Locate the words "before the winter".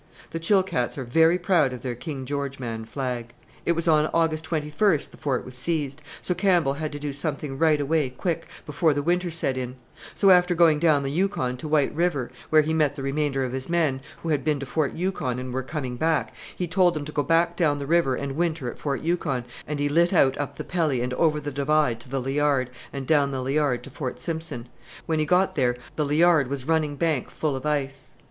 8.65-9.29